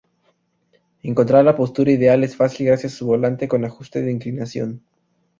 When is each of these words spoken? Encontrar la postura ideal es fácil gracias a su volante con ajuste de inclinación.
Encontrar 1.03 1.43
la 1.45 1.55
postura 1.55 1.91
ideal 1.91 2.23
es 2.23 2.35
fácil 2.35 2.65
gracias 2.65 2.91
a 2.91 2.95
su 2.95 3.05
volante 3.05 3.47
con 3.47 3.65
ajuste 3.65 4.01
de 4.01 4.11
inclinación. 4.11 4.81